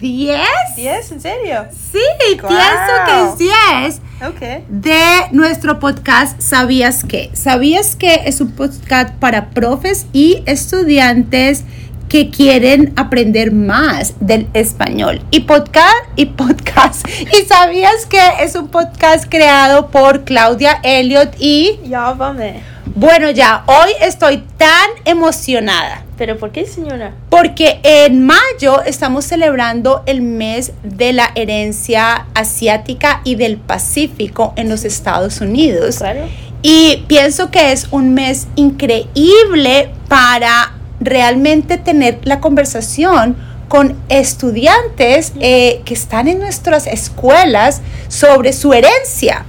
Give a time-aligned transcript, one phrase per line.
[0.00, 0.40] 10.
[0.76, 1.12] ¿10?
[1.12, 1.66] ¿En serio?
[1.92, 4.64] Sí, pienso que es 10 Ok.
[4.68, 5.02] de
[5.32, 7.30] nuestro podcast ¿Sabías qué?
[7.34, 8.22] ¿Sabías qué?
[8.24, 11.64] Es un podcast para profes y estudiantes
[12.08, 15.22] que quieren aprender más del español.
[15.30, 17.06] Y podcast, y podcast.
[17.20, 21.78] ¿Y sabías que es un podcast creado por Claudia Elliot y...
[21.84, 22.42] Ya vamos.
[22.94, 26.04] Bueno, ya, hoy estoy tan emocionada.
[26.18, 27.12] ¿Pero por qué, señora?
[27.28, 34.68] Porque en mayo estamos celebrando el mes de la herencia asiática y del Pacífico en
[34.68, 35.98] los Estados Unidos.
[35.98, 36.28] Claro.
[36.62, 43.36] Y pienso que es un mes increíble para realmente tener la conversación
[43.68, 49.44] con estudiantes eh, que están en nuestras escuelas sobre su herencia.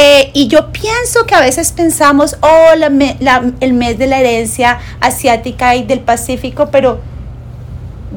[0.00, 4.06] Eh, y yo pienso que a veces pensamos, oh, la me- la- el mes de
[4.06, 7.00] la herencia asiática y del Pacífico, pero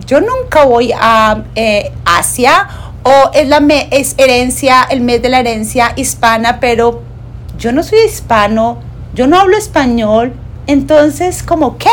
[0.06, 2.68] yo nunca voy a eh, Asia
[3.02, 7.02] o es la me- es herencia, el mes de la herencia hispana, pero
[7.58, 8.78] yo no soy hispano,
[9.16, 10.34] yo no hablo español,
[10.68, 11.90] entonces, ¿cómo qué?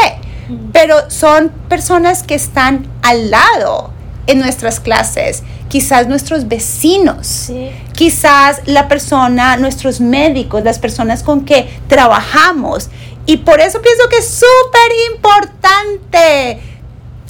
[0.72, 3.90] Pero son personas que están al lado
[4.26, 7.70] en nuestras clases, quizás nuestros vecinos, Sí.
[7.94, 12.88] quizás la persona, nuestros médicos, las personas con que trabajamos.
[13.26, 16.60] Y por eso pienso que es súper importante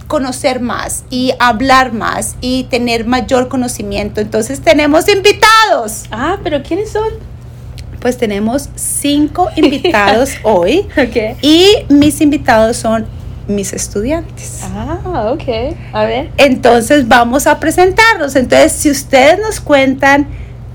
[0.06, 4.20] conocer más y hablar más y tener mayor conocimiento.
[4.20, 6.04] Entonces tenemos invitados.
[6.10, 7.08] Ah, ¿pero quiénes son?
[8.00, 11.36] Pues tenemos cinco invitados hoy Ok.
[11.42, 13.06] y mis invitados son
[13.48, 14.62] mis estudiantes.
[14.74, 15.74] Ah, ok.
[15.92, 16.30] A ver.
[16.36, 18.36] Entonces vamos a presentarlos.
[18.36, 20.28] Entonces, si ustedes nos cuentan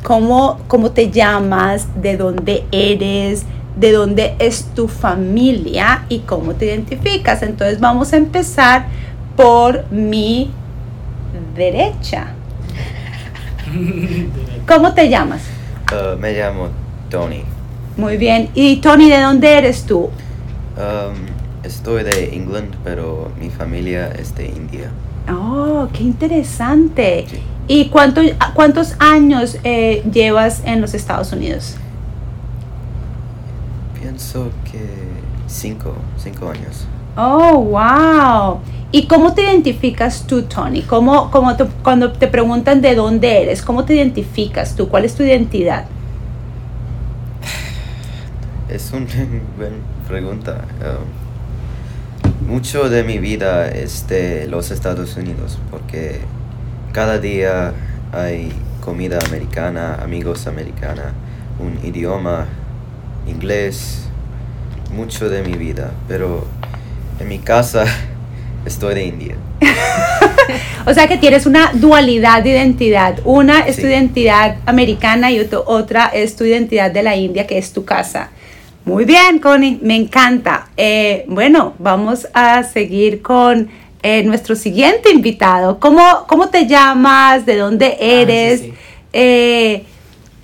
[0.04, 3.44] cómo, cómo te llamas, de dónde eres,
[3.76, 7.44] de dónde es tu familia y cómo te identificas.
[7.44, 8.88] Entonces vamos a empezar
[9.36, 10.52] por mi
[11.56, 12.34] derecha.
[14.68, 15.42] ¿Cómo te llamas?
[15.92, 16.70] Uh, me llamo
[17.10, 17.44] Tony.
[17.98, 18.50] Muy bien.
[18.56, 20.10] Y Tony, ¿de dónde eres tú?
[20.76, 21.33] Um,
[21.64, 24.92] estoy de England, pero mi familia es de India.
[25.30, 27.26] Oh, qué interesante.
[27.30, 27.40] Sí.
[27.68, 28.22] ¿Y cuánto,
[28.54, 31.78] cuántos años eh, llevas en los Estados Unidos?
[34.00, 34.86] Pienso que
[35.48, 36.86] cinco, cinco años.
[37.16, 38.60] Oh, wow.
[38.92, 40.82] ¿Y cómo te identificas tú, Tony?
[40.82, 44.90] ¿Cómo, cómo te- cuando te preguntan de dónde eres, cómo te identificas tú?
[44.90, 45.86] ¿Cuál es tu identidad?
[48.70, 49.06] Es una
[49.58, 49.76] buena
[50.08, 50.66] pregunta.
[50.82, 51.23] Um,
[52.48, 56.20] mucho de mi vida es de los Estados Unidos, porque
[56.92, 57.74] cada día
[58.12, 61.14] hay comida americana, amigos americana,
[61.60, 62.48] un idioma
[63.28, 64.04] inglés,
[64.94, 66.46] mucho de mi vida, pero
[67.20, 67.86] en mi casa
[68.66, 69.36] estoy de India.
[70.86, 73.20] O sea que tienes una dualidad de identidad.
[73.24, 77.72] Una es tu identidad americana y otra es tu identidad de la India, que es
[77.72, 78.32] tu casa.
[78.86, 80.68] Muy bien, Connie, me encanta.
[80.76, 83.70] Eh, bueno, vamos a seguir con
[84.02, 85.80] eh, nuestro siguiente invitado.
[85.80, 87.46] ¿Cómo, ¿Cómo te llamas?
[87.46, 88.60] ¿De dónde eres?
[88.60, 88.74] sí.
[89.14, 89.86] Eh,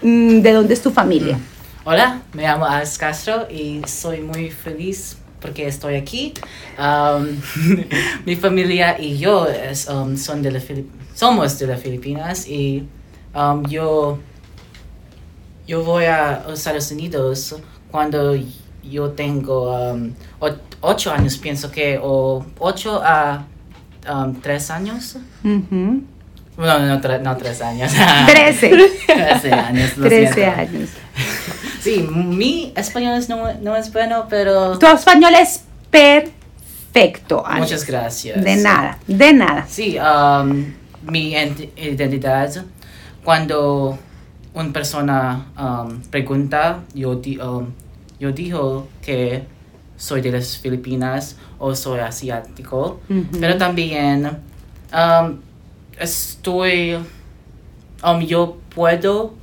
[0.02, 1.38] mm, ¿De dónde es tu familia?
[1.84, 6.34] Hola, me llamo Alex Castro y soy muy feliz porque estoy aquí.
[6.78, 7.42] Um,
[8.26, 10.62] mi familia y yo es, um, son de la
[11.14, 12.88] somos de las Filipinas y
[13.36, 14.20] um, yo,
[15.68, 17.56] yo voy a los Estados Unidos
[17.92, 18.36] cuando
[18.84, 20.12] yo tengo um,
[20.82, 23.46] ocho años, pienso que, o ocho a
[24.12, 25.18] um, tres años.
[25.44, 26.04] Ujú.
[26.58, 27.92] No, no, tre- no tres años.
[28.28, 28.70] Trece.
[29.08, 29.92] Trece años.
[29.94, 30.90] Trece años.
[31.82, 34.78] Sí, mi español es no, no es bueno, pero...
[34.78, 37.46] Tu español es perfecto.
[37.46, 37.62] Alex.
[37.62, 38.44] Muchas gracias.
[38.44, 39.66] De nada, de nada.
[39.70, 40.66] Sí, um,
[41.04, 42.66] mi ent- identidad,
[43.24, 43.98] cuando
[44.54, 47.68] una persona um, pregunta, yo, di- um,
[48.20, 49.44] yo digo que
[49.98, 53.00] soy de las Filipinas o soy asiático,
[53.40, 54.26] pero también
[54.94, 55.38] um,
[56.00, 56.98] estoy,
[58.26, 59.34] yo puedo,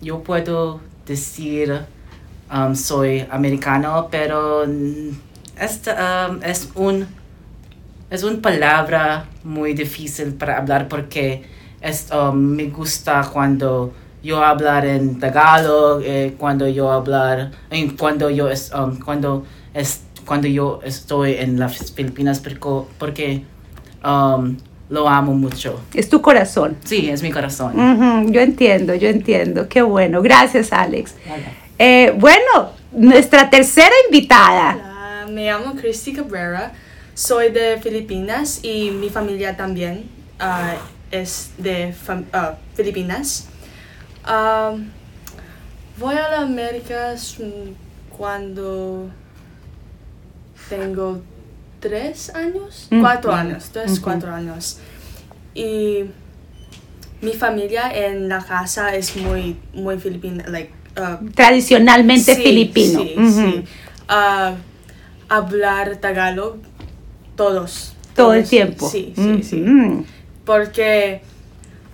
[0.00, 1.80] yo puedo decir
[2.74, 4.64] soy americano, pero
[5.58, 7.06] esta, es un
[8.10, 11.44] es una palabra muy difícil para hablar porque
[11.80, 13.92] es, um, me gusta cuando
[14.22, 20.02] yo hablar en Tagalog, eh, cuando yo hablar, eh, cuando yo es, um, cuando es,
[20.26, 23.44] cuando yo estoy en las Filipinas porque, porque
[24.04, 24.56] um,
[24.90, 25.80] lo amo mucho.
[25.94, 26.76] Es tu corazón.
[26.84, 27.72] Sí, es mi corazón.
[28.32, 29.68] Yo entiendo, yo entiendo.
[29.68, 30.20] Qué bueno.
[30.20, 31.14] Gracias, Alex.
[31.78, 34.76] Eh, bueno, nuestra tercera invitada.
[34.76, 36.72] Hola, me llamo Christy Cabrera,
[37.14, 40.04] soy de Filipinas y mi familia también
[40.40, 40.74] ah,
[41.10, 41.94] es de
[42.32, 43.48] ah, Filipinas.
[45.98, 49.10] Voy a la América mm, cuando
[50.68, 51.20] tengo
[51.80, 53.00] tres años, Mm.
[53.00, 54.78] cuatro años, tres, cuatro años.
[55.54, 56.04] Y
[57.20, 63.00] mi familia en la casa es muy, muy filipina, like, ah, Tradicionalmente Sí, filipino.
[63.02, 63.64] Sí, sí.
[64.08, 64.54] Ah,
[65.28, 66.56] hablar tagalog
[67.36, 67.94] todos.
[68.14, 68.50] Todo el todos.
[68.50, 68.88] tiempo.
[68.88, 69.64] Sí, sí, sí.
[70.50, 71.20] Porque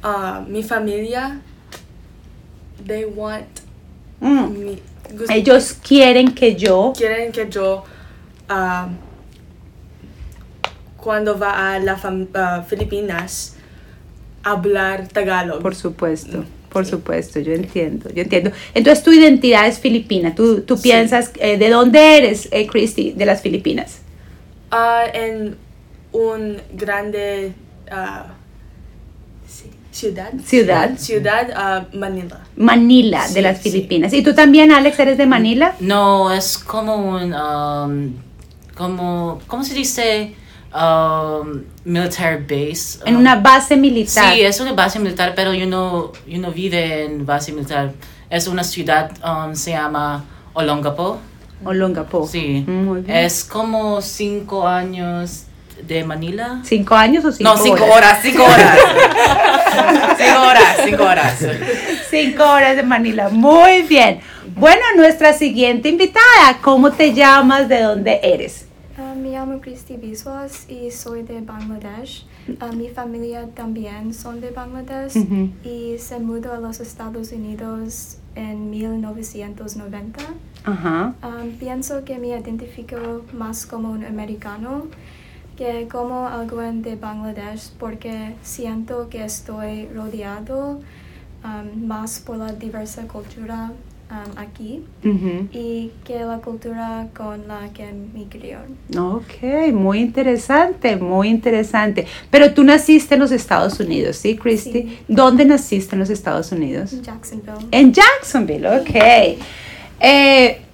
[0.03, 1.43] ah, mi familia,
[2.87, 3.45] they want
[4.19, 4.79] Mm.
[5.29, 7.85] Ellos quieren que yo quieren que yo
[8.49, 8.89] ah,
[10.97, 12.01] cuando va a las
[12.67, 13.57] Filipinas
[14.43, 15.61] hablar tagalog.
[15.61, 18.53] Por supuesto, por supuesto, yo entiendo, yo entiendo.
[18.73, 20.85] Entonces tu identidad es filipina, tú, tú Sí.
[20.85, 23.99] piensas, eh, ¿de dónde eres, eh, Christy, de las Filipinas?
[24.71, 25.59] Ah, en
[26.13, 27.53] un grande
[27.91, 28.36] ah,
[29.97, 30.31] ciudad.
[30.45, 30.99] Ciudad.
[30.99, 32.41] Ciudad, ah, Manila.
[32.57, 33.71] Manila, de Sí, las sí.
[33.71, 34.13] Filipinas.
[34.13, 35.75] ¿Y tú también, Alex, eres de Manila?
[35.81, 38.13] No, es como un, um,
[38.77, 40.35] como, ¿cómo se dice?
[40.75, 42.99] Um, military base.
[43.07, 44.35] En um, una base militar.
[44.35, 47.93] Sí, es una base militar, pero yo no, yo no vive en base militar.
[48.29, 51.19] Es una ciudad, um, se llama Olongapo.
[51.65, 52.27] Olongapo.
[52.27, 52.65] Sí.
[52.67, 53.17] Mm, Muy bien.
[53.17, 55.46] Es como cinco años
[55.83, 56.61] de Manila.
[56.65, 57.97] ¿Cinco años o cinco no, cinco horas?
[57.97, 58.79] horas, cinco horas.
[60.19, 61.47] cinco horas, cinco horas.
[62.11, 63.29] Cinco horas de Manila.
[63.29, 64.21] Muy bien.
[64.55, 67.69] Bueno, nuestra siguiente invitada, ¿cómo te llamas?
[67.69, 68.67] ¿De dónde eres?
[68.99, 72.27] Ah, me llamo Christy Biswas y soy de Bangladesh.
[72.61, 75.17] Ah, mi familia también son de Bangladesh
[75.65, 80.21] y se mudó a los Estados Unidos en 1990.
[80.65, 81.15] Ajá.
[81.21, 82.97] Ah, pienso que me identifico
[83.35, 84.87] más como un americano
[85.57, 90.81] que como alguien de Bangladesh porque siento que estoy rodeado
[91.43, 93.73] ah, más por la diversa cultura
[94.11, 94.85] ah, aquí
[95.53, 98.59] y que la cultura con la que me crió.
[98.97, 102.07] Ok, muy interesante, muy interesante.
[102.31, 104.73] Pero tú naciste en los Estados Unidos, ¿sí, Christy?
[104.73, 104.99] Sí.
[105.09, 106.93] ¿Dónde naciste en los Estados Unidos?
[106.93, 107.69] En Jacksonville.
[107.71, 109.41] En Jacksonville, ok.
[109.99, 110.66] Eh,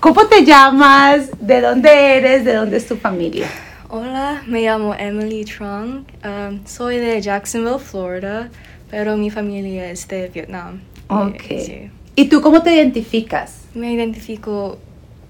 [0.00, 1.28] ¿Cómo te llamas?
[1.40, 2.44] ¿De dónde eres?
[2.44, 3.48] ¿De dónde es tu familia?
[3.88, 6.04] Hola, me llamo Emily Trong.
[6.24, 8.48] Um, soy de Jacksonville, Florida,
[8.90, 10.80] pero mi familia es de Vietnam.
[11.08, 11.42] Ok.
[11.48, 13.62] sí, ¿Y tú cómo te identificas?
[13.74, 14.78] me identifico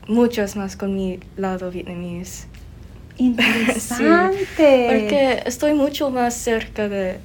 [0.07, 2.47] muchos más con mi lado vietnamés.
[3.19, 4.87] Interesante.
[4.89, 7.19] Porque estoy mucho más cerca de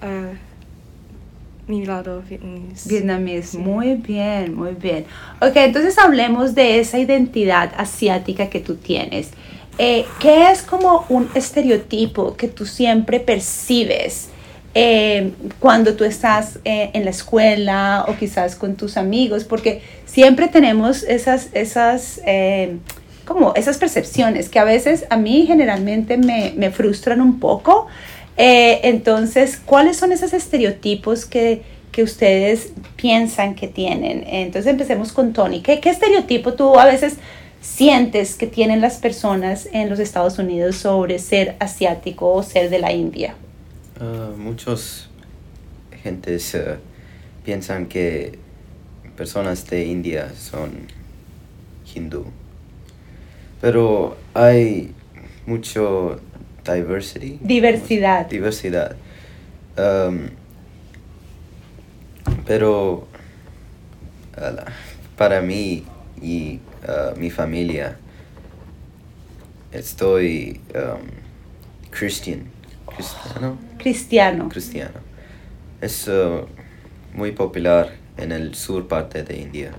[0.00, 0.32] ah,
[1.66, 2.86] mi lado vietnamés.
[2.86, 3.58] Vietnamés, Sí.
[3.58, 5.06] muy bien, muy bien.
[5.40, 9.30] Ok, entonces hablemos de esa identidad asiática que tú tienes.
[9.78, 14.28] Eh, ¿Qué es como un estereotipo que tú siempre percibes
[14.74, 19.44] eh, cuando tú estás eh, en la escuela o quizás con tus amigos?
[19.44, 22.76] Porque siempre tenemos esas, esas, eh,
[23.24, 27.86] como esas percepciones que a veces a mí generalmente me, me frustran un poco.
[28.36, 34.24] Eh, entonces, ¿cuáles son esos estereotipos que, que ustedes piensan que tienen?
[34.26, 35.60] Entonces, empecemos con Tony.
[35.60, 37.16] ¿Qué, ¿Qué estereotipo tú a veces
[37.60, 42.78] sientes que tienen las personas en los Estados Unidos sobre ser asiático o ser de
[42.78, 43.34] la India?
[44.00, 45.08] Ah, muchos
[46.02, 46.76] gentes eh,
[47.44, 48.38] piensan que
[49.16, 50.88] personas de India son
[51.94, 52.26] hindú.
[53.60, 54.92] Pero hay
[55.46, 56.20] mucho
[56.64, 57.38] diversity.
[57.40, 58.28] Diversidad.
[58.28, 58.96] Diversidad.
[59.76, 60.28] Um,
[62.46, 63.06] pero
[65.16, 65.84] para mí
[66.20, 67.96] y uh, mi familia
[69.72, 71.08] estoy um,
[71.90, 72.50] Christian.
[72.86, 73.58] Cristiano.
[73.78, 74.48] Cristiano.
[74.48, 75.00] Cristiano.
[75.80, 76.46] Es uh,
[77.12, 79.72] muy popular en el sur parte de India.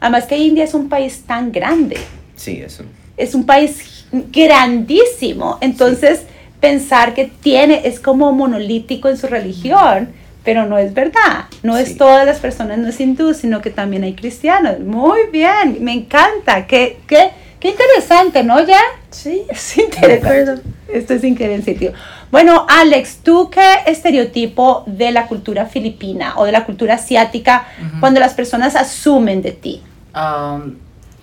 [0.00, 1.98] Además que India es un país tan grande.
[2.36, 5.58] Sí, es un es un país grandísimo.
[5.60, 6.22] Entonces,
[6.60, 10.08] pensar que tiene, es como monolítico en su religión,
[10.44, 11.44] pero no es verdad.
[11.62, 14.80] No es todas las personas, no es hindú, sino que también hay cristianos.
[14.80, 16.66] Muy bien, me encanta.
[16.66, 18.80] Qué, qué, qué interesante, ¿no, ya?
[19.10, 19.42] Sí.
[19.48, 20.62] Es interesante.
[20.88, 21.92] Esto es increíble.
[22.30, 27.66] Bueno, Alex, ¿tú qué estereotipo de la cultura filipina o de la cultura asiática
[28.00, 29.82] cuando las personas asumen de ti?
[30.14, 30.76] Um,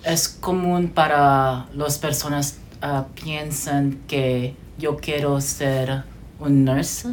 [0.06, 6.04] es común para las personas uh, piensan que yo quiero ser
[6.38, 7.08] un nurse.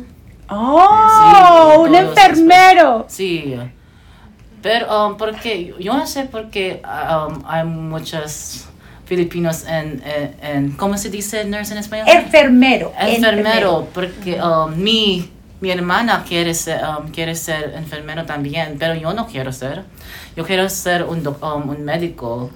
[0.50, 1.86] ¡Oh!
[1.86, 3.06] Sí, un enfermero.
[3.10, 3.56] Sí.
[4.62, 8.68] Pero um, porque yo no sé por qué um, hay muchas
[9.06, 12.08] filipinos en, en, en- ¿cómo se dice nurse en español?
[12.08, 12.94] Enfermero.
[12.98, 19.14] enfermero, porque um, mi, mi hermana quiere ser, um, quiere ser enfermero también, pero yo
[19.14, 19.84] no quiero ser.
[20.36, 22.50] Yo quiero ser un, um, un médico.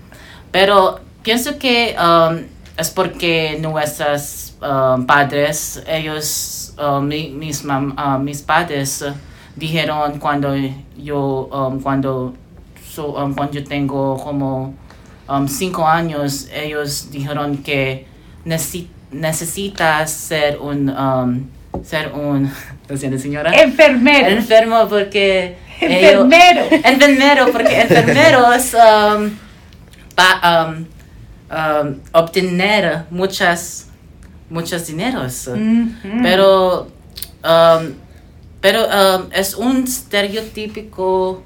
[0.51, 2.37] Pero pienso que um,
[2.77, 9.11] es porque nuestros um, padres, ellos, um, mi- mis, mam- uh, mis padres uh,
[9.55, 10.55] dijeron cuando
[10.97, 12.33] yo, um, cuando,
[12.93, 14.73] so- um, cuando yo tengo como
[15.27, 18.05] um, cinco años, ellos dijeron que
[18.45, 21.47] necesi- necesitas ser un, um,
[21.83, 22.51] ser un,
[22.87, 24.29] lo siento señora, Enfermero.
[24.29, 26.65] enfermo porque ellos- Enfermero.
[26.83, 29.29] enfermero, porque enfermeros um,
[30.17, 30.85] um,
[31.51, 33.87] um, obtener muchas,
[34.49, 35.47] muchos dineros.
[35.47, 36.21] Ujú.
[36.23, 36.87] Pero,
[37.43, 37.93] um,
[38.61, 41.43] pero um, es un estereotípico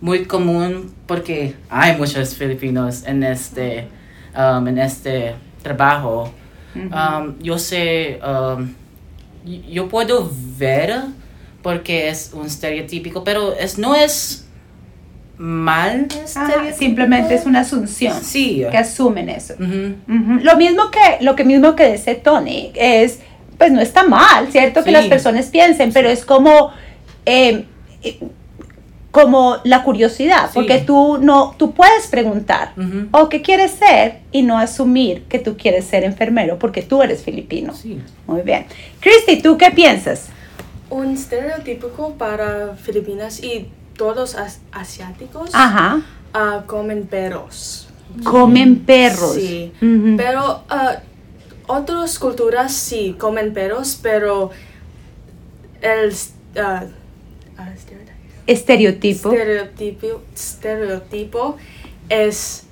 [0.00, 3.88] muy común porque hay muchos filipinos en este,
[4.36, 6.32] um, en este trabajo.
[6.74, 8.20] Um, yo sé,
[9.44, 11.06] yo puedo ver
[11.62, 14.47] porque es un estereotípico, pero es, no es
[15.38, 18.14] mal Ajá, simplemente es una asunción.
[18.22, 18.64] Sí.
[18.70, 19.54] Que asumen eso.
[19.58, 23.20] Lo mismo que lo que mismo que dice Tony es
[23.56, 26.70] pues no está mal, cierto que las personas piensen, pero es como
[27.26, 27.64] eh,
[28.02, 28.18] eh,
[29.10, 30.50] como la curiosidad, Sí.
[30.54, 32.72] porque tú no tú puedes preguntar
[33.12, 37.22] o qué quieres ser y no asumir que tú quieres ser enfermero porque tú eres
[37.22, 37.74] filipino.
[37.74, 38.00] Sí.
[38.26, 38.66] Muy bien.
[39.00, 40.28] Christy, ¿tú qué piensas?
[40.90, 46.00] Un estereotípico para Filipinas y todos as- asiáticos Ajá.
[46.32, 47.88] ah, comen perros.
[48.24, 49.34] Comen perros.
[49.34, 49.70] Sí,
[50.16, 51.00] pero ah,
[51.66, 54.50] otras culturas sí comen perros, pero
[55.82, 56.14] el
[56.58, 56.84] ah,
[58.46, 59.30] Estereotipo.
[59.30, 61.56] estereotipo, estereotipo
[62.08, 62.64] es,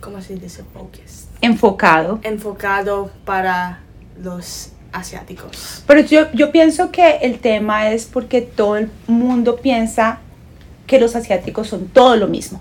[0.00, 0.62] ¿cómo se dice?
[0.72, 1.26] Focus.
[1.40, 2.20] enfocado.
[2.22, 3.80] Enfocado para
[4.22, 5.82] los asiáticos.
[5.88, 10.20] Pero yo, yo pienso que el tema es porque todo el mundo piensa
[10.86, 12.60] que los asiáticos son todo lo mismo.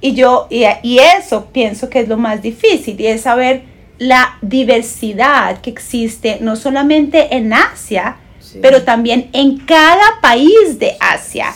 [0.00, 3.62] Y yo, y, y eso pienso que es lo más difícil, y es saber
[3.98, 8.58] la diversidad que existe no solamente en Asia, Sí.
[8.62, 11.52] pero también en cada país de Asia.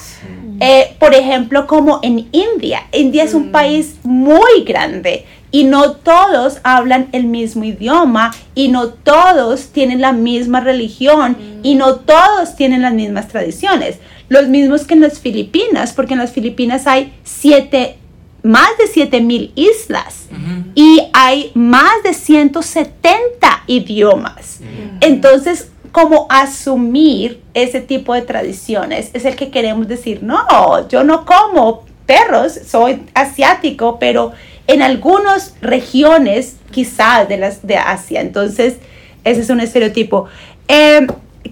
[0.59, 2.82] Eh, por ejemplo, como en India.
[2.92, 3.52] India es un Mm.
[3.52, 10.12] país muy grande y no todos hablan el mismo idioma y no todos tienen la
[10.12, 13.99] misma religión y no todos tienen las mismas tradiciones.
[14.30, 17.99] Los mismos que en las Filipinas, porque en las Filipinas hay siete,
[18.42, 20.28] más de 7 mil islas
[20.75, 24.60] y hay más de 170 idiomas.
[25.00, 31.26] Entonces, como asumir ese tipo de tradiciones es el que queremos decir, no, yo no
[31.26, 34.32] como perros, soy asiático, pero
[34.66, 38.20] en algunas regiones quizás de las de Asia.
[38.20, 38.76] Entonces,
[39.25, 40.26] ese es un estereotipo.
[40.68, 41.06] Eh,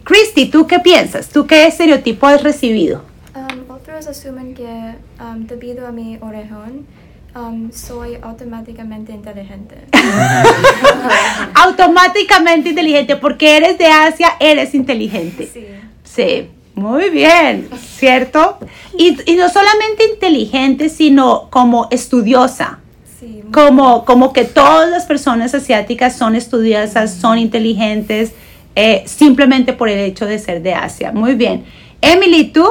[0.05, 1.29] Christy, ¿tú qué piensas?
[1.29, 3.03] ¿Tú qué estereotipo has recibido?
[3.35, 6.87] Um, otros asumen que um, debido a mi orejón
[7.35, 9.77] um, soy automáticamente inteligente.
[11.55, 15.49] Automáticamente inteligente, porque eres de Asia, eres inteligente.
[15.53, 15.67] Sí.
[16.05, 18.59] Sí, muy bien, ¿cierto?
[18.97, 22.79] Y, y no solamente inteligente, sino como estudiosa.
[23.21, 23.43] Sí.
[23.53, 28.33] Como, como que todas las personas asiáticas son estudiosas, son inteligentes,
[28.81, 31.11] eh, simplemente por el hecho de ser de Asia.
[31.11, 31.65] Muy bien.
[32.01, 32.65] Emily, ¿tú?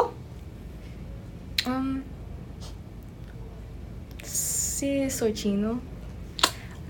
[1.65, 2.01] Um,
[4.23, 5.81] sí, soy chino.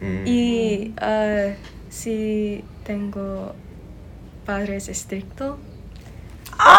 [0.01, 0.27] Mm.
[0.27, 1.47] Y ah,
[1.89, 3.55] sí tengo
[4.45, 5.57] padres estrictos.
[6.59, 6.77] ¡Ah,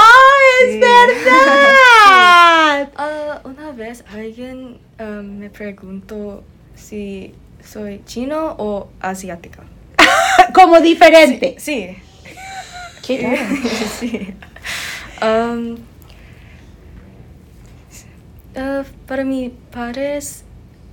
[0.62, 0.78] es Sí.
[0.78, 2.92] verdad!
[3.44, 6.44] Una vez alguien ah, me preguntó
[6.76, 9.64] si soy chino o asiática.
[10.54, 11.56] como diferente.
[11.58, 11.96] Sí.
[13.08, 13.56] Qué raro.
[13.98, 14.34] sí.
[15.22, 15.76] Um,
[18.56, 20.44] ah, para mis padres,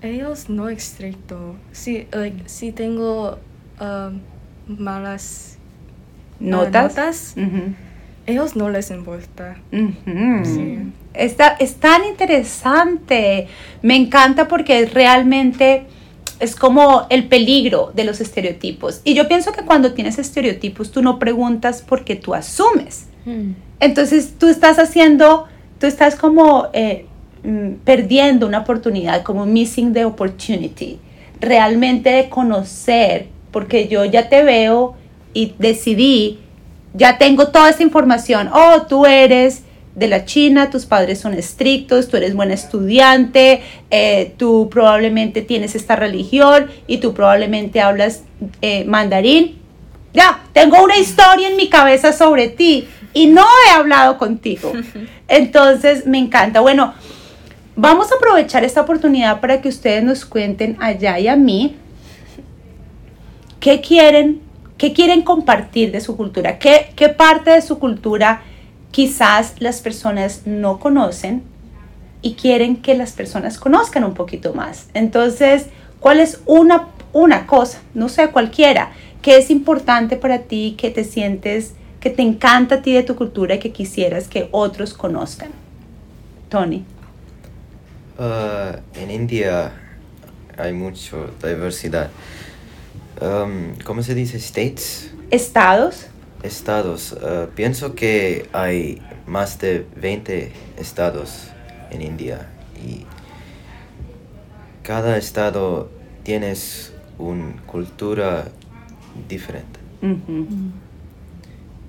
[0.01, 1.57] ellos no estricto.
[1.73, 3.37] Sí, like, si tengo
[3.81, 4.21] um,
[4.67, 5.57] malas
[6.39, 7.35] ¿Notas?
[8.25, 9.57] ellos no les importa.
[9.71, 10.79] Sí.
[11.13, 13.47] Está, es tan interesante.
[13.81, 15.85] Me encanta porque realmente
[16.39, 19.01] es como el peligro de los estereotipos.
[19.03, 23.07] Y yo pienso que cuando tienes estereotipos, tú no preguntas porque tú asumes.
[23.79, 25.45] Entonces tú estás haciendo,
[25.79, 27.05] tú estás como eh,
[27.43, 30.99] mm, perdiendo una oportunidad, como missing the opportunity,
[31.39, 34.95] realmente de conocer, porque yo ya te veo
[35.33, 36.39] y decidí,
[36.93, 39.63] ya tengo toda esta información, oh, tú eres
[39.95, 45.73] de la China, tus padres son estrictos, tú eres buena estudiante, eh, tú probablemente tienes
[45.73, 48.23] esta religión y tú probablemente hablas
[48.61, 49.57] eh, mandarín.
[50.13, 54.73] Ya, tengo una historia en mi cabeza sobre ti y no he hablado contigo.
[55.27, 56.59] Entonces, me encanta.
[56.59, 56.93] Bueno,
[57.75, 61.77] vamos a aprovechar esta oportunidad para que ustedes nos cuenten allá y a mí
[63.61, 64.41] qué quieren,
[64.77, 68.43] qué quieren compartir de su cultura, qué, qué parte de su cultura
[68.95, 71.43] quizás las personas no conocen
[72.21, 74.87] y quieren que las personas conozcan un poquito más.
[74.93, 75.65] Entonces,
[75.99, 81.03] ¿cuál es una, una cosa, no sé, cualquiera, que es importante para ti, que te
[81.03, 85.49] sientes, que te encanta a ti de tu cultura y que quisieras que otros conozcan?
[86.47, 86.85] Tony.
[88.17, 89.73] Uh, en India
[90.57, 92.11] hay mucha diversidad.
[93.19, 94.37] Um, ¿Cómo se dice?
[94.37, 95.11] States.
[95.31, 96.07] Estados.
[96.43, 97.13] Estados.
[97.13, 101.47] Uh, pienso que hay más de 20 estados
[101.91, 102.47] en India
[102.85, 103.05] y
[104.83, 105.89] cada estado
[106.23, 106.53] tiene
[107.17, 108.45] una cultura
[109.27, 109.79] diferente.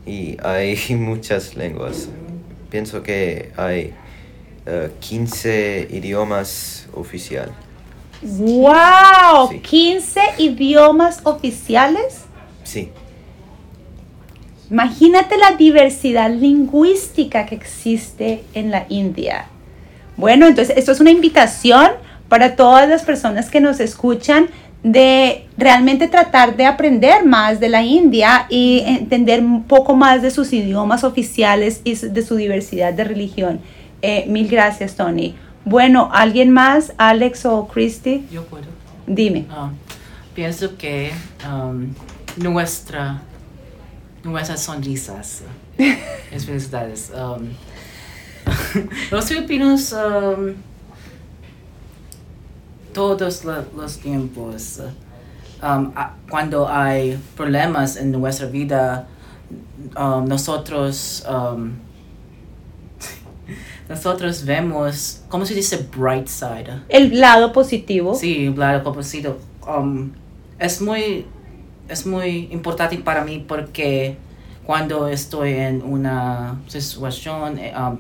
[0.07, 2.09] Y hay muchas lenguas.
[2.71, 3.93] Pienso que hay
[4.67, 7.55] uh, 15 idiomas oficiales.
[8.23, 9.51] ¡Wow!
[9.51, 9.61] Sí.
[9.61, 12.23] 15 idiomas oficiales.
[12.65, 12.91] Sí.
[14.71, 19.47] Imagínate la diversidad lingüística que existe en la India.
[20.17, 21.91] Bueno, entonces esto es una invitación
[22.29, 24.49] para todas las personas que nos escuchan
[24.83, 30.31] de realmente tratar de aprender más de la India y entender un poco más de
[30.31, 33.61] sus idiomas oficiales y de su diversidad de religión.
[34.03, 35.35] Eh, mil gracias, Tony.
[35.65, 36.93] Bueno, ¿alguien más?
[36.97, 38.25] ¿Alex o Christy?
[38.31, 38.67] Yo puedo.
[39.07, 39.47] Dime.
[39.51, 39.71] Ah,
[40.35, 41.11] pienso que
[41.45, 41.93] um,
[42.37, 43.21] nuestra,
[44.27, 45.43] nuestras sonrisas,
[46.31, 47.11] es felicidades.
[47.15, 47.49] um,
[49.11, 50.55] los filipinos, um,
[52.93, 54.81] todos lo- los tiempos,
[55.63, 59.07] um, a- cuando hay problemas en nuestra vida,
[59.99, 61.73] um, nosotros, um,
[63.89, 66.83] nosotros vemos, ¿cómo se dice bright side?
[66.89, 68.15] El lado positivo.
[68.15, 69.39] Sí, claro, compositor.
[69.67, 70.13] Um,
[70.59, 71.27] es muy
[71.89, 74.17] es muy importante para mí porque
[74.65, 77.99] cuando estoy en una situación, eh, um,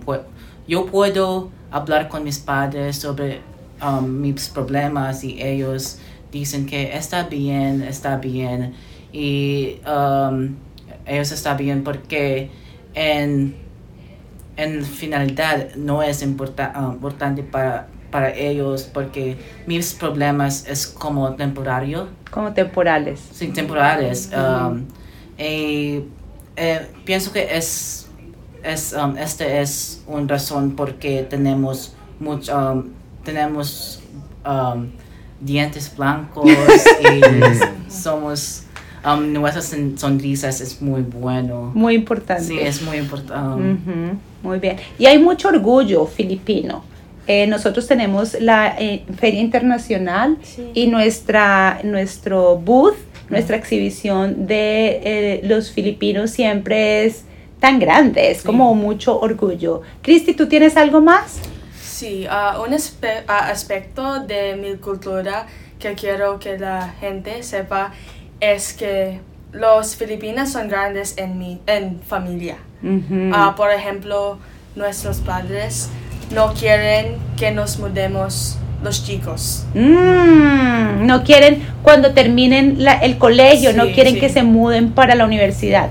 [0.66, 3.40] yo puedo hablar con mis padres sobre
[3.82, 5.98] um, mis problemas y ellos
[6.32, 8.74] dicen que está bien, está bien.
[9.12, 10.56] Y um,
[11.06, 12.50] ellos está bien porque
[12.94, 13.66] en
[14.56, 21.34] en finalidad no es importa- ah, importante para, para ellos porque mis problemas es como
[21.34, 23.20] temporario, Como temporales.
[23.30, 24.30] sí, temporales.
[24.34, 24.84] um,
[25.38, 26.00] y,
[26.56, 28.06] eh, pienso que es,
[28.64, 32.84] es um, este es una razón porque tenemos mucho, um,
[33.22, 34.00] tenemos
[34.46, 34.86] um,
[35.38, 37.20] dientes blancos y
[37.92, 38.62] somos
[39.04, 41.70] um, nuestras son- sonrisas es muy bueno.
[41.74, 42.44] Muy importante.
[42.44, 43.72] Sí, es muy importante.
[43.72, 44.78] Ujú, Muy bien.
[44.98, 46.82] Y hay mucho orgullo filipino.
[47.26, 50.70] Eh, nosotros tenemos la eh, Feria Internacional Sí.
[50.74, 52.96] y nuestra, nuestro booth,
[53.30, 57.24] nuestra exhibición de eh, los filipinos siempre es
[57.58, 58.46] tan grande, es Sí.
[58.46, 59.82] como mucho orgullo.
[60.02, 61.40] Cristi, ¿tú tienes algo más?
[61.82, 65.46] Sí, ah, un aspe- ah, aspecto de mi cultura
[65.78, 67.92] que quiero que la gente sepa
[68.40, 69.20] es que
[69.52, 72.56] los filipinos son grandes en mi en familia.
[73.32, 74.38] Ah, por ejemplo,
[74.76, 75.88] nuestros padres
[76.34, 79.64] no quieren que nos mudemos los chicos.
[79.74, 84.20] Mm, no quieren, cuando terminen la- el colegio, no Sí, quieren sí.
[84.20, 85.90] que se muden para la universidad.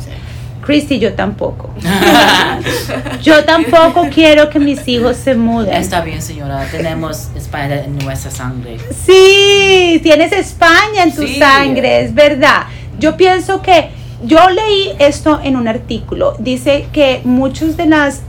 [0.62, 1.70] Cristi, yo tampoco.
[3.22, 5.74] Yo tampoco quiero que mis hijos se muden.
[5.76, 6.66] Está bien, señora.
[6.72, 8.78] Tenemos España en nuestra sangre.
[9.06, 11.38] Sí, tienes España en tu Sí.
[11.38, 12.64] sangre, es verdad.
[13.00, 13.90] Yo pienso que
[14.24, 16.36] yo leí esto en un artículo.
[16.40, 18.22] Dice que muchos de los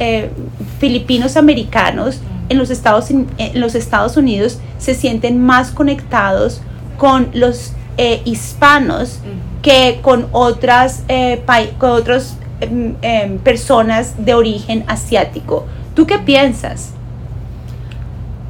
[0.79, 6.61] filipinos americanos en los, Estados, en los Estados Unidos se sienten más conectados
[6.97, 9.21] con los eh, hispanos
[9.63, 11.43] que con otras eh,
[11.79, 15.67] con otras em, em, personas de origen asiático.
[15.95, 16.91] ¿Tú qué piensas?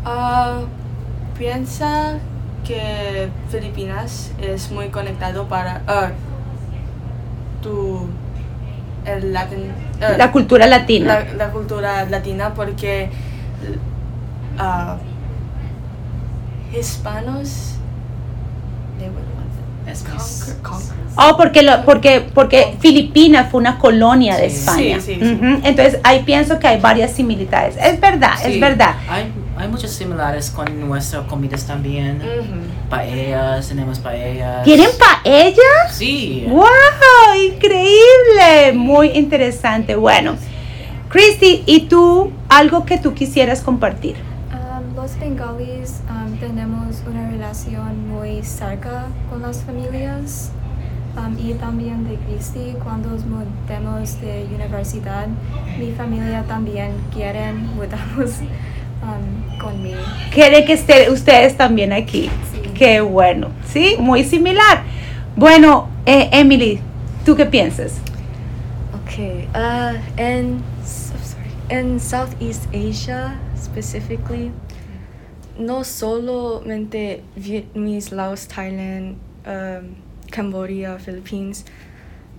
[0.05, 0.61] Ah,
[1.39, 2.19] piensa
[2.67, 6.11] que Filipinas es muy conectado para ah,
[7.63, 8.09] tu
[9.07, 11.21] el latin, ah, La cultura latina.
[11.29, 13.09] la, la cultura latina porque
[14.59, 14.97] ah,
[16.79, 17.73] hispanos
[18.99, 19.09] they
[21.19, 24.57] Oh, porque, lo, porque, porque Filipinas fue una colonia de Sí.
[24.59, 25.01] España.
[25.01, 25.33] Sí, sí, sí.
[25.35, 27.77] Ujú, Entonces ahí pienso que hay varias similitudes.
[27.81, 28.97] Es verdad, es verdad.
[29.09, 32.23] Hay, hay muchas similares con nuestras comidas también.
[32.91, 34.65] Paellas, tenemos paellas.
[34.65, 35.91] ¿Tienen paella?
[35.91, 36.47] Sí.
[36.49, 36.65] ¡Wow!
[37.53, 38.73] Increíble.
[38.75, 39.97] Muy interesante.
[39.97, 40.37] Bueno,
[41.09, 44.17] Christy, ¿y tú algo que tú quisieras compartir?
[44.53, 50.51] Um, los bengalis um, tenemos una relación muy cerca con las familias
[51.17, 55.29] um, y también de Cristi cuando nos mudemos de universidad
[55.79, 58.41] mi familia también quieren mudarnos
[59.03, 60.01] um, conmigo.
[60.33, 62.31] Quiere que estén ustedes también aquí.
[62.53, 62.71] Sí.
[62.75, 63.49] Qué bueno.
[63.67, 64.83] Sí, muy similar.
[65.37, 66.81] Bueno, eh, Emily,
[67.25, 67.99] ¿tú qué piensas?
[69.05, 69.49] Okay.
[69.55, 69.99] Uh,
[70.85, 71.51] so sorry.
[71.71, 74.51] In Southeast Asia specifically,
[75.59, 79.95] no solamente Vietnamese, Laos, Thailand, um,
[80.31, 81.65] Cambodia, Philippines,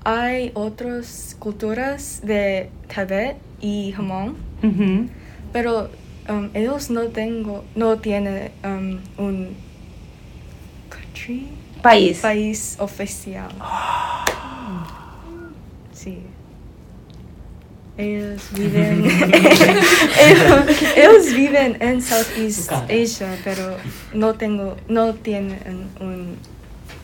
[0.03, 4.35] hay otras culturas de Tibet y Hmong,
[5.51, 5.89] pero
[6.29, 9.55] um, ellos no tengo, no tienen um, un
[10.89, 11.47] country,
[11.81, 12.19] País.
[12.19, 13.49] país oficial.
[15.93, 16.19] Sí.
[17.97, 19.05] Ellos viven.
[20.21, 22.71] ellos, ellos viven en Southeast.
[22.71, 23.77] Asia, pero
[24.13, 26.37] no tengo, no tienen un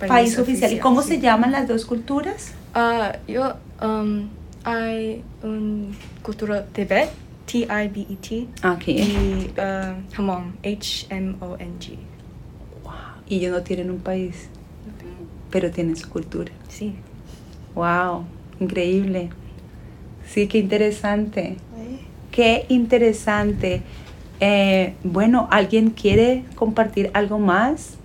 [0.08, 0.74] País oficial.
[0.74, 1.10] ¿Y cómo sí.
[1.10, 2.52] se llaman las dos culturas?
[2.74, 4.30] Ah, yo, um,
[4.64, 7.10] hay un cultura Tibet,
[7.46, 8.92] T-I-B-E-T, Aquí.
[9.00, 11.98] y uh, Hmong, H-M-O-N-G.
[13.28, 14.48] Y ellos no tienen un país,
[15.50, 16.52] pero tienen su cultura.
[16.70, 16.96] Sí.
[17.76, 18.26] Wow,
[18.60, 19.30] increíble.
[20.28, 21.58] Sí, qué interesante.
[22.32, 23.82] Qué interesante.
[24.40, 27.96] Eh, bueno, ¿alguien quiere compartir algo más?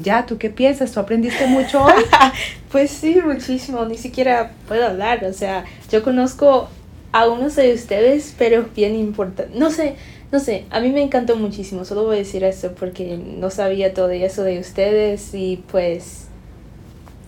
[0.00, 0.92] Ya, ¿tú qué piensas?
[0.92, 2.04] ¿Tú aprendiste mucho hoy?
[2.70, 6.68] Pues sí, muchísimo, ni siquiera puedo hablar, o sea, yo conozco
[7.12, 9.94] a unos de ustedes, pero es bien importante, no sé,
[10.30, 13.94] no sé, a mí me encantó muchísimo, solo voy a decir eso porque no sabía
[13.94, 16.26] todo eso de ustedes y pues,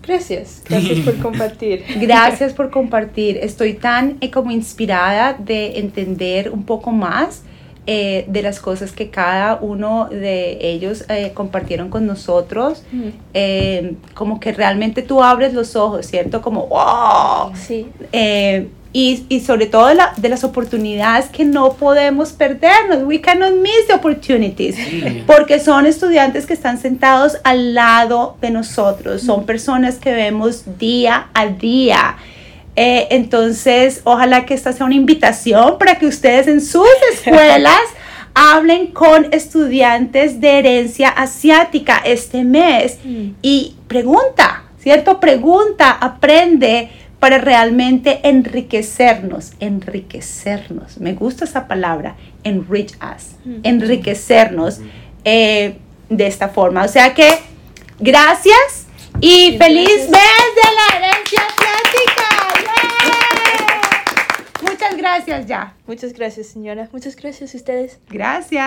[0.03, 1.85] gracias, gracias por compartir.
[2.01, 3.38] Gracias por compartir.
[3.38, 7.43] Estoy tan eh, como inspirada de entender un poco más
[7.87, 12.83] eh, de las cosas que cada uno de ellos eh, compartieron con nosotros.
[12.93, 16.43] Mm, Eh, como que realmente tú abres los ojos, ¿cierto?
[16.43, 17.53] Como, wow.
[17.57, 23.05] Sí, Eh, y, y sobre todo de, la- de las oportunidades que no podemos perdernos.
[23.05, 24.74] We cannot miss the opportunities.
[24.76, 25.22] Sí.
[25.26, 31.29] Porque son estudiantes que están sentados al lado de nosotros, son personas que vemos día
[31.35, 32.16] a día.
[32.76, 37.81] Eh, entonces, ojalá que esta sea una invitación para que ustedes en sus escuelas
[38.35, 43.31] hablen con estudiantes de herencia asiática este mes Mm.
[43.42, 45.18] y pregunta, ¿cierto?
[45.20, 46.90] Pregunta, aprende
[47.21, 50.99] para realmente enriquecernos, enriquecernos.
[50.99, 54.81] Me gusta esa palabra, enrich us, enriquecernos
[55.25, 55.77] eh,
[56.09, 56.83] de esta forma.
[56.83, 57.29] O sea que,
[57.99, 58.87] gracias
[59.21, 62.29] y feliz mes de la herencia asiática.
[64.63, 64.71] ¡Yay!
[64.71, 65.75] Muchas gracias ya.
[65.87, 67.99] muchas gracias señora, muchas gracias a ustedes.
[68.09, 68.65] Gracias.